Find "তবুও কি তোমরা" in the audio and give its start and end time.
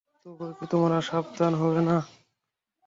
0.21-0.97